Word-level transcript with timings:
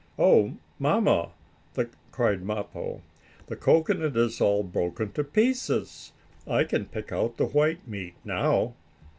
"Oh, 0.17 0.53
Mamma!" 0.79 1.29
cried 2.11 2.41
Mappo. 2.41 3.03
"The 3.45 3.55
cocoanut 3.55 4.17
is 4.17 4.41
all 4.41 4.63
broken 4.63 5.11
to 5.11 5.23
pieces. 5.23 6.11
I 6.47 6.63
can 6.63 6.85
pick 6.87 7.11
out 7.11 7.37
the 7.37 7.45
white 7.45 7.87
meat 7.87 8.15
now. 8.25 8.73